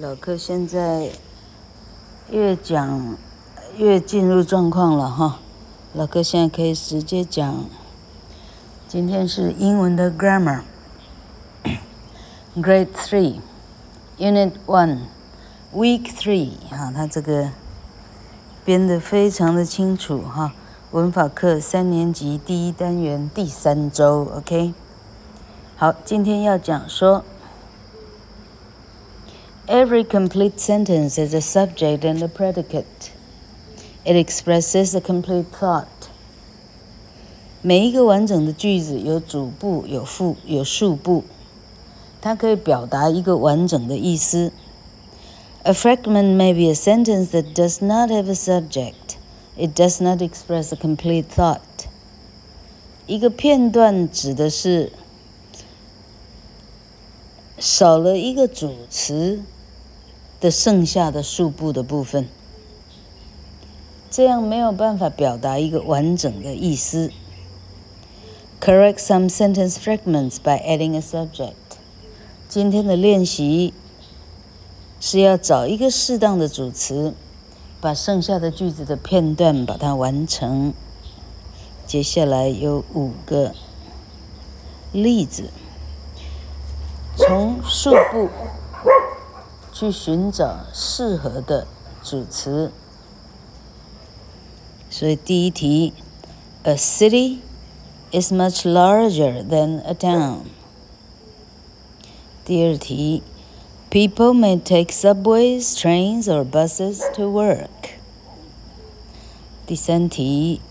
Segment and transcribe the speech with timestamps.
[0.00, 1.10] 老柯现在
[2.30, 3.16] 越讲
[3.76, 5.40] 越进入状况了哈。
[5.92, 7.64] 老柯现在可以直接讲，
[8.86, 10.62] 今天是英文的 grammar，grade
[12.94, 17.50] three，unit one，week three 哈，他这个
[18.64, 20.52] 编的非常的清楚哈。
[20.92, 24.72] 文法课三年级第一单元第三周，OK。
[25.76, 27.24] 好，今天要讲说。
[29.67, 33.11] Every complete sentence is a subject and a predicate.
[34.05, 35.87] It expresses a complete thought.
[37.61, 41.23] 每一个完整的句子有主部、有副、有述部，
[42.21, 44.51] 它可以表达一个完整的意思。
[45.63, 49.15] A fragment may be a sentence that does not have a subject.
[49.55, 51.87] It does not express a complete thought.
[53.07, 54.91] 一个片段指的是
[57.57, 59.39] 少了一个主词。
[60.40, 62.28] 的剩下的数部的部分，
[64.10, 67.10] 这样没有办法表达一个完整的意思。
[68.60, 71.54] Correct some sentence fragments by adding a subject。
[72.48, 73.74] 今天的练习
[75.00, 77.14] 是要找一个适当的主词，
[77.80, 80.72] 把剩下的句子的片段把它完成。
[81.86, 83.54] 接下来有五个
[84.92, 85.50] 例子，
[87.16, 88.28] 从数部。
[89.77, 91.65] 去寻找适合的
[92.03, 92.71] 主词，
[94.89, 95.93] 所以第一题，
[96.63, 97.39] A city
[98.11, 100.41] is much larger than a town。
[102.45, 103.23] 第二题，
[103.89, 107.97] People may take subways, trains or buses to work。
[109.65, 110.61] 第三题，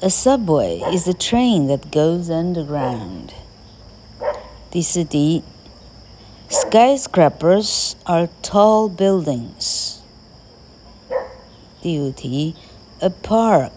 [0.00, 3.30] A subway is a train that goes underground。
[4.70, 5.42] 第四题。
[6.50, 9.96] Skyscrapers are tall buildings.
[11.82, 12.54] 第五题，
[13.00, 13.70] A park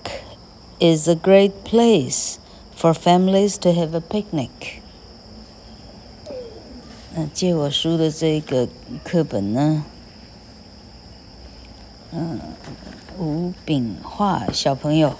[0.79, 2.37] is a great place
[2.75, 4.49] for families to have a picnic.
[7.15, 8.67] 那借我书的这个
[9.03, 9.83] 课本呢？
[12.11, 12.39] 嗯，
[13.17, 15.13] 吴炳华小朋友，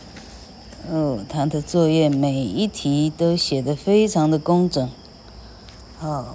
[0.90, 4.90] 哦，他的作业每一题都写得非常的工整，
[6.00, 6.26] 哦。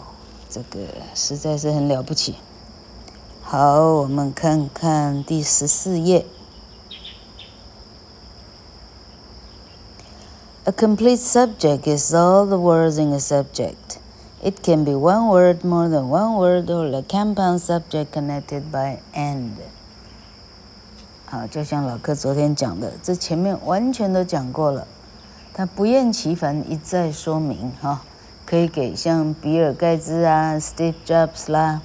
[0.49, 0.79] 这个
[1.13, 2.35] 实在是很了不起。
[3.43, 6.25] 好，我们看看第十四页。
[10.63, 13.99] A complete subject is all the words in a subject.
[14.41, 18.99] It can be one word, more than one word, or a compound subject connected by
[19.13, 19.51] and.
[21.25, 24.87] 好，就像老柯昨天讲的，这前面完全都讲过了，
[25.53, 28.01] 他不厌其烦一再说明哈。
[28.49, 31.81] 可以给像比尔盖茨啊、Steve Jobs 啦，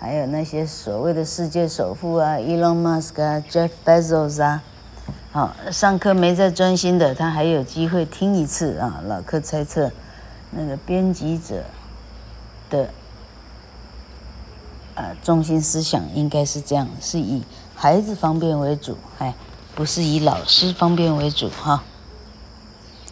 [0.00, 4.64] 还有那些所谓的世界首富啊、Elon Musk 啊、Jeff Bezos 啊，
[5.30, 9.00] 好，上课没在专心的，他还有机会听一次啊。
[9.06, 9.92] 老客猜测，
[10.50, 11.62] 那个编辑者
[12.68, 12.88] 的
[14.96, 17.44] 啊中心思想应该是这样，是以
[17.76, 19.32] 孩子方便为主，哎，
[19.76, 21.84] 不是以老师方便为主哈。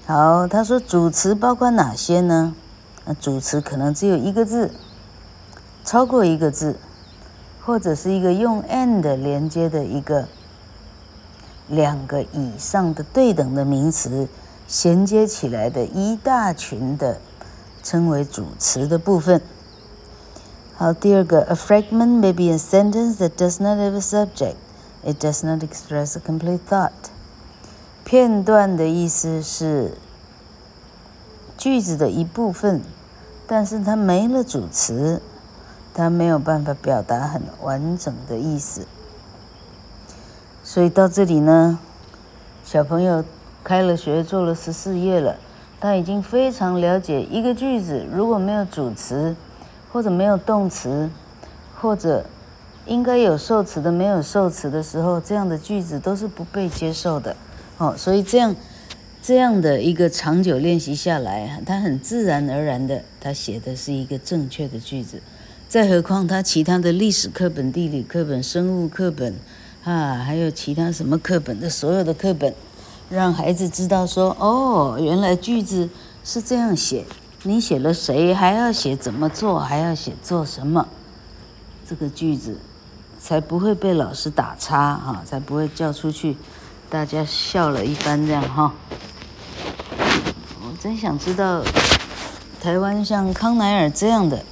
[0.06, 2.56] 好，他说主词包括哪些呢？
[3.04, 4.70] 那主词可能只有一个字，
[5.84, 6.76] 超过一个字，
[7.64, 10.28] 或者是一个用 and 连接的一个
[11.66, 14.28] 两个以上的对等的名词
[14.68, 17.18] 衔接起来的一大群的，
[17.82, 19.40] 称为主词的部分。
[20.76, 24.56] 好，第二个，a fragment may be a sentence that does not have a subject.
[25.02, 26.90] It does not express a complete thought.
[28.04, 29.94] 片段的意思是。
[31.60, 32.80] 句子的一部分，
[33.46, 35.20] 但是它没了主词，
[35.92, 38.86] 它没有办法表达很完整的意思。
[40.64, 41.78] 所以到这里呢，
[42.64, 43.22] 小朋友
[43.62, 45.36] 开了学做了十四页了，
[45.78, 49.36] 他已经非常了解一个句子如果没有主词，
[49.92, 51.10] 或者没有动词，
[51.78, 52.24] 或者
[52.86, 57.36] 应该有受词的没有受词的时候，这样的句子都是不被接受的。
[57.76, 58.56] 哦，所以这样。
[59.22, 65.20] 这样的一个长久练习下来，他很自然而然的，他写的是一个正确的句子。
[65.68, 69.34] 再何况他其他的历史课本、地理课本、生物课本，
[69.84, 72.54] 啊，还有其他什么课本的所有的课本，
[73.10, 75.90] 让孩子知道说，哦，原来句子
[76.24, 77.04] 是这样写。
[77.42, 80.88] 你写了谁，还要写怎么做，还要写做什么，
[81.86, 82.56] 这个句子
[83.20, 86.36] 才不会被老师打叉哈，才不会叫出去，
[86.88, 88.74] 大家笑了一番这样哈。
[90.80, 91.60] 真想知道，
[92.62, 94.42] 台湾像康乃尔这样的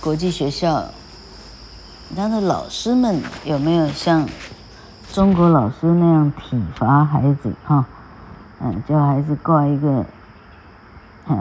[0.00, 0.86] 国际学校，
[2.16, 4.28] 他的老师们有没有像
[5.12, 7.84] 中国老师那样体罚孩子哈？
[8.60, 10.04] 嗯，叫孩子挂一个，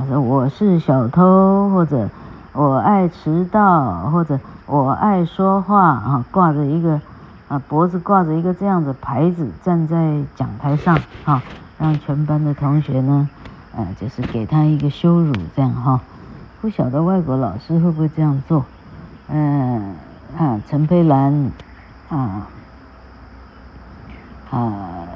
[0.08, 2.08] 说我是小偷，或者
[2.52, 7.02] 我爱迟到，或者我爱说话啊，挂着一个
[7.48, 11.42] 啊脖子挂着一个这样的牌子，站在讲台上哈，
[11.80, 13.28] 让全班的同学呢，
[13.76, 16.02] 呃，就是给他一个羞辱这样哈。
[16.62, 18.66] 不晓得外国老师会不会这样做？
[19.30, 19.96] 嗯。
[20.36, 21.52] 啊，陈佩兰，
[22.10, 22.48] 啊，
[24.50, 25.08] 啊，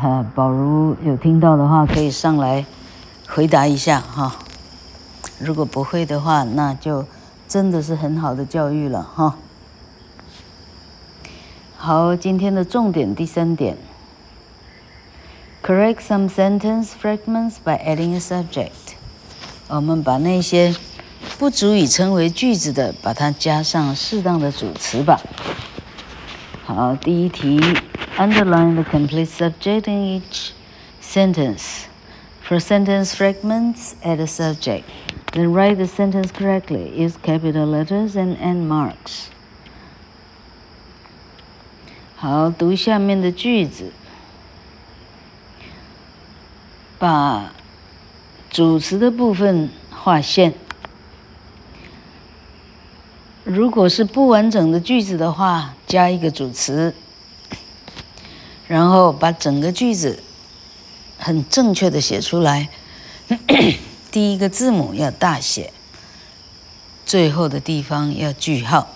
[0.00, 2.64] 啊，宝如有听到的话，可以上来
[3.28, 4.36] 回答一下哈。
[5.40, 7.04] 如果不会的话，那就
[7.48, 9.34] 真的是很好的教育了哈。
[11.76, 13.76] 好，今天的重点第三点
[15.63, 18.95] ，correct some sentence fragments by adding a subject。
[19.67, 20.75] 我们把那些。
[21.39, 25.19] 不足以称为句子的，把它加上适当的主词吧。
[26.63, 27.59] 好，第一题，
[28.17, 30.51] underline the complete subject in each
[31.01, 31.85] sentence.
[32.47, 34.83] For sentence fragments, add a subject.
[35.33, 36.91] Then write the sentence correctly.
[36.95, 39.25] Use capital letters and end marks.
[42.15, 43.91] 好，读下面的句子，
[47.02, 47.52] 把
[48.48, 50.54] 主词的部分划线。
[53.42, 56.94] 如果是不完整的句子的话，加一个主词，
[58.68, 60.22] 然后把整个句子
[61.18, 62.68] 很正确的写出来。
[64.12, 65.72] 第一个字母要大写，
[67.04, 68.86] 最后的地方要句号。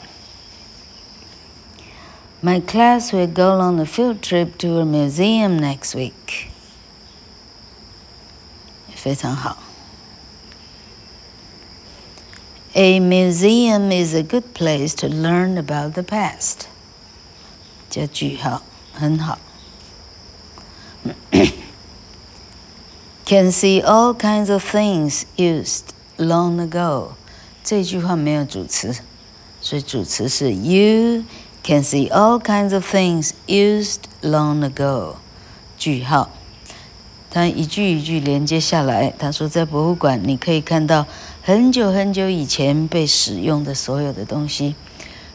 [2.41, 6.51] My class will go on a field trip to a museum next week。
[9.06, 9.58] 非常好。
[12.74, 16.68] A museum is a good place to learn about the past。
[17.90, 18.62] 加句号，
[18.94, 19.38] 很好。
[23.26, 27.14] Can see all kinds of things used long ago。
[27.64, 28.96] 这句话没有主词，
[29.62, 31.24] 所以主词是 You
[31.64, 35.16] can see all kinds of things used long ago。
[35.78, 36.30] 句号。
[37.37, 39.13] 他一句一句连接下来。
[39.19, 41.05] 他说，在博物馆你可以看到
[41.43, 44.75] 很久很久以前被使用的所有的东西。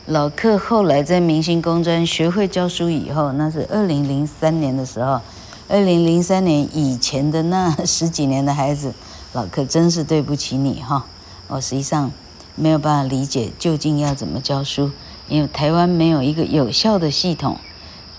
[0.08, 5.22] 老克后来在明星工专学会教书以后，那是二零零三年的时候。
[5.68, 8.96] 二零零三年以前的那十几年的孩子，
[9.34, 11.06] 老克真是对不起你哈。
[11.50, 12.12] 我实际上
[12.56, 14.90] 没有办法理解究竟要怎么教书，
[15.28, 17.60] 因为台湾没有一个有效的系统，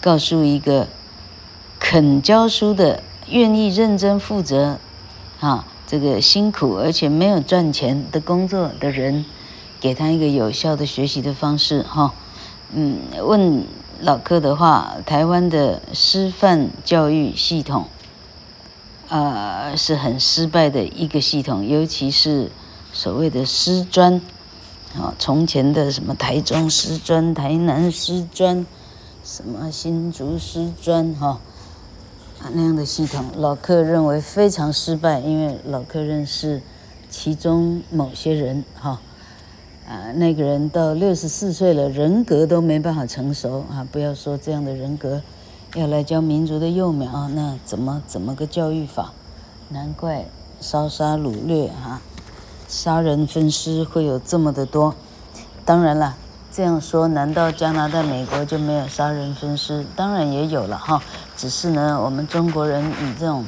[0.01, 0.87] 告诉一个
[1.81, 3.03] 肯教书的。
[3.29, 4.79] 愿意认真负责，
[5.41, 9.25] 啊，这个辛苦而且没有赚钱的工作的人，
[9.81, 12.13] 给他一个有效的学习的方式，哈，
[12.73, 13.65] 嗯，问
[14.01, 17.87] 老柯的话，台湾的师范教育系统，
[19.09, 22.51] 呃，是很失败的一个系统，尤其是
[22.93, 24.21] 所谓的师专，
[24.97, 28.67] 啊，从前的什么台中师专、台南师专，
[29.25, 31.41] 什么新竹师专，哈。
[32.55, 36.61] 那样的系统，老克认为非常失败，因为老克认识
[37.09, 39.01] 其中某些人，哈，
[39.89, 43.87] 啊，那个人到六十四岁了，人格都没办法成熟啊！
[43.91, 45.23] 不要说这样的人格，
[45.75, 49.13] 要来教民族的幼苗，那怎么怎么个教育法？
[49.69, 50.27] 难怪
[50.61, 52.01] 烧杀掳掠哈，
[52.67, 54.95] 杀人分尸会有这么的多。
[55.65, 56.17] 当然了。
[56.55, 59.87] 这样说，难道加拿大、美国就没有杀人分尸？
[59.97, 61.03] 当然也有了哈，
[61.35, 63.43] 只是呢，我们中国人以这种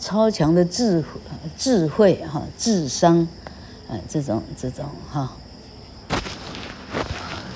[0.00, 1.06] 超强的智慧
[1.56, 3.28] 智慧哈、智商，
[3.88, 5.30] 呃，这种这种哈，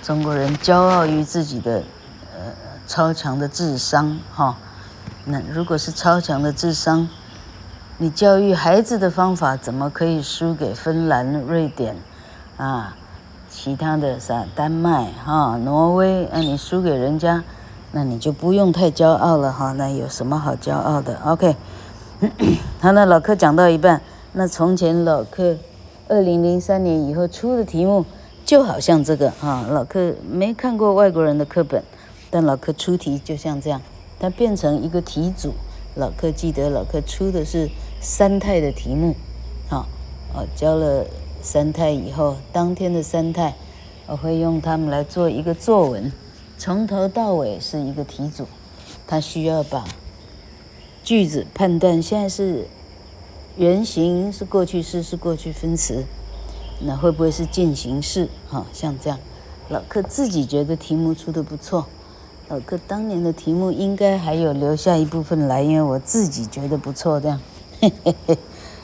[0.04, 1.82] 中国人骄傲于自己的
[2.32, 2.52] 呃
[2.86, 4.56] 超强的智商哈。
[5.24, 7.08] 那如果是超强的智商，
[7.98, 11.96] 你教育孩子的方法怎么可以输给芬兰、瑞典
[12.56, 12.94] 啊？
[13.56, 17.44] 其他的啥丹麦哈、挪威，那你输给人家，
[17.92, 19.72] 那你就不用太骄傲了哈。
[19.72, 21.54] 那有什么好骄傲的？OK，
[22.80, 25.56] 好，那老柯讲到一半，那从前老柯
[26.08, 28.04] 二零零三年以后出的题目
[28.44, 29.64] 就好像这个哈。
[29.70, 31.82] 老柯没看过外国人的课本，
[32.30, 33.80] 但老柯出题就像这样，
[34.18, 35.54] 它变成一个题组。
[35.94, 37.70] 老柯记得老柯出的是
[38.00, 39.14] 三态的题目，
[39.70, 39.86] 好，
[40.34, 41.06] 哦，教了。
[41.44, 43.54] 三态以后，当天的三态，
[44.06, 46.10] 我会用它们来做一个作文，
[46.56, 48.46] 从头到尾是一个题组，
[49.06, 49.84] 他需要把
[51.04, 52.66] 句子判断现在是
[53.58, 56.06] 原形是过去式是过去分词，
[56.80, 58.30] 那会不会是进行式？
[58.48, 59.18] 哈，像这样，
[59.68, 61.86] 老克自己觉得题目出得不错。
[62.48, 67.20] 老克当年的题目应该还有留下一部分来，因为我自己觉得不错。
[67.20, 67.40] 这样，
[67.80, 68.38] 嘿嘿嘿，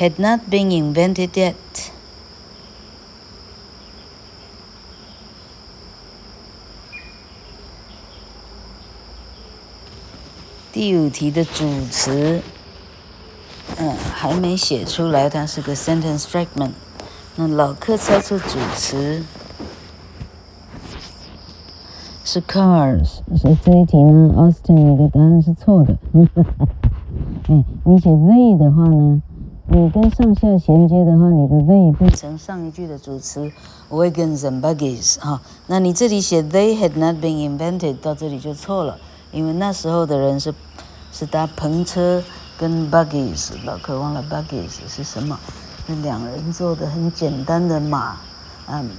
[0.00, 1.54] ，had not been invented yet。
[10.72, 12.40] 第五题的主词。
[13.78, 16.72] 嗯，还没写出来，它是个 sentence fragment。
[17.36, 19.24] 那老客猜出主词
[22.24, 25.96] 是 cars，所以这一题呢，Austin 你的答案是错的。
[27.48, 29.22] 哎，你写 Z 的话呢，
[29.72, 33.48] 你跟上下衔接的话，你的 they 变成上一句的主词
[33.88, 35.40] wagons and buggies 哈。
[35.68, 38.98] 那你这里写 they had not been invented，到这里就错了，
[39.30, 40.52] 因为那时候的人是
[41.12, 42.20] 是搭篷车。
[42.58, 45.38] 跟 buggies，老渴忘了 buggies 是什么？
[45.86, 48.16] 那两人坐的很简单的马，
[48.66, 48.90] 嗯，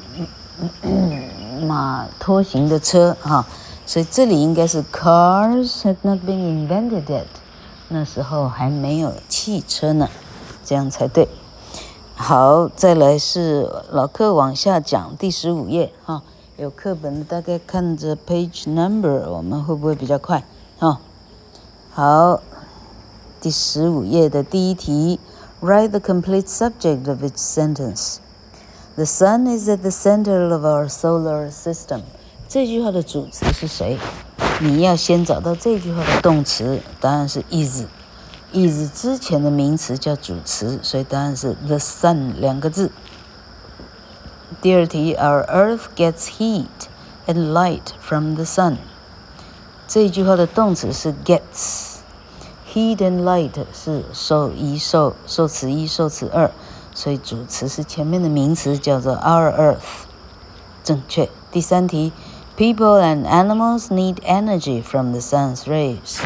[1.67, 3.45] 马拖行的车哈。
[3.85, 7.25] 所以这里应该是 cars had not been invented yet，
[7.89, 10.09] 那时候还没有汽车呢，
[10.70, 11.28] 这样才对。
[12.14, 16.22] 好，再来是老克往下讲第十五页哈，
[16.56, 20.42] 有课本的大概看着 page number，我们会不会比较快？
[20.78, 20.98] 哈，
[21.92, 22.40] 好。
[23.38, 25.20] 第十五页的第一题，
[25.60, 28.16] Write the complete subject of each sentence.
[28.96, 32.00] The sun is at the center of our solar system.
[32.48, 33.98] 这句话的主词是谁？
[34.60, 37.84] 你要先找到这句话的动词，答案是 is。
[38.52, 42.90] is 之前的名词叫主词，所以答案是 the sun 两个字。
[44.60, 46.88] 第二题，Our Earth gets heat
[47.26, 48.76] and light from the sun.
[49.86, 56.50] 这句话的动词是 gets。Heat and light 是受一受受词一受词二，
[56.94, 60.04] 所以主词是前面的名词，叫做 Our Earth，
[60.84, 61.30] 正确。
[61.50, 62.12] 第三题，
[62.56, 66.18] People and animals need energy from the sun's rays。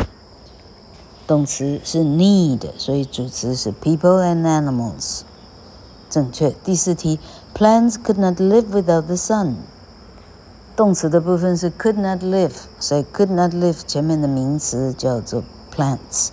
[1.26, 5.20] 动词是 need，所以主词是 People and animals，
[6.08, 6.50] 正确。
[6.64, 7.20] 第四题，
[7.54, 9.54] Plants could not live without the sun。
[10.75, 15.44] 动词的部分是 could not live，所以 could not live 前面的名词叫做
[15.76, 16.30] plants。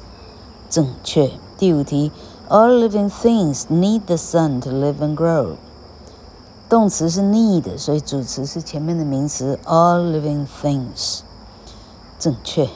[0.69, 1.31] 正确。
[1.57, 2.11] 第五题，
[2.49, 5.55] All living things need the sun to live and grow。
[6.69, 11.19] 动词是 need，所以主词是前面的名词 all living things。
[12.17, 12.67] 正确。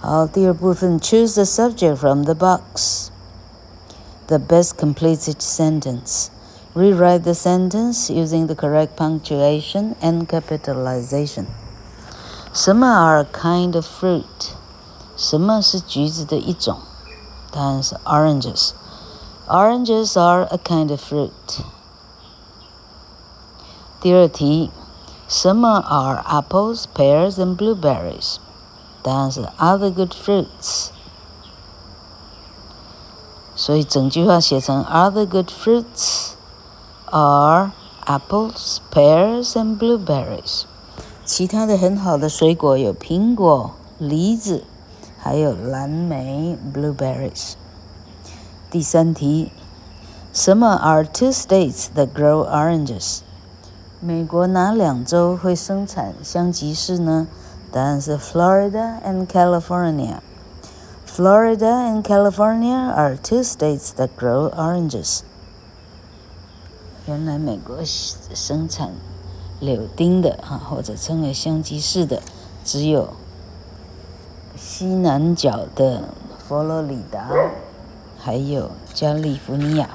[0.00, 6.28] 好，第二部分，Choose the subject from the box。The best completes each sentence.
[6.74, 11.46] Rewrite the sentence using the correct punctuation and capitalization.
[12.52, 14.52] 什么 are a kind of fruit？
[15.16, 16.78] 什么是橘子的一种？
[17.50, 21.30] 答案是 oranges。Oranges are a kind of fruit。
[24.00, 24.70] 第二题，
[25.28, 28.36] 什么 are apples, pears and blueberries？
[29.08, 30.88] 答案是 other good fruits。
[33.56, 36.32] 所以整句话写成 other good fruits
[37.06, 37.72] are
[38.04, 40.64] apples, pears and blueberries。
[41.24, 44.64] 其他的很好的水果有苹果、梨子。
[45.16, 47.54] 还有蓝莓 （blueberries）。
[48.70, 49.50] 第三题，
[50.34, 53.20] 什么 are two states that grow oranges？
[54.00, 57.26] 美国哪两州会生产香吉士呢？
[57.71, 60.19] 答案是 Florida and California。
[61.05, 65.21] Florida and California are two states that grow oranges。
[67.07, 68.91] 原来美国生产
[69.59, 72.21] 柳丁的啊，或者称为香吉士的，
[72.63, 73.13] 只有。
[74.55, 76.09] 西南角的
[76.45, 77.29] 佛罗里达，
[78.17, 79.89] 还有加利福尼亚。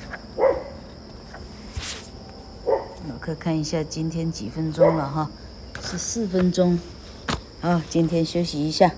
[2.67, 5.31] 老克看一下今天几分钟了哈，
[5.83, 6.79] 是四分钟。
[7.65, 8.93] 啊，今天休息一下。